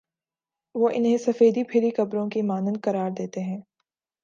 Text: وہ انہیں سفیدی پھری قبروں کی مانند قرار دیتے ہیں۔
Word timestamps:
وہ 0.75 0.89
انہیں 0.93 1.17
سفیدی 1.17 1.63
پھری 1.63 1.89
قبروں 1.89 2.29
کی 2.29 2.41
مانند 2.41 2.77
قرار 2.83 3.09
دیتے 3.09 3.41
ہیں۔ 3.41 3.61